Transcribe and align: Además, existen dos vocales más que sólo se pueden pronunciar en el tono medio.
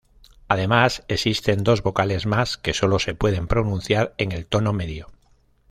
Además, 0.47 1.03
existen 1.09 1.63
dos 1.63 1.83
vocales 1.83 2.25
más 2.25 2.57
que 2.57 2.73
sólo 2.73 2.97
se 2.97 3.13
pueden 3.13 3.45
pronunciar 3.45 4.15
en 4.17 4.31
el 4.31 4.47
tono 4.47 4.73
medio. 4.73 5.11